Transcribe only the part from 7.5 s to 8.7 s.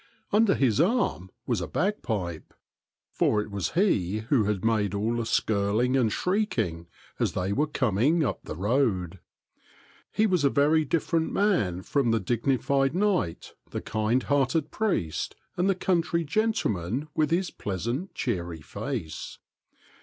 were com ing up the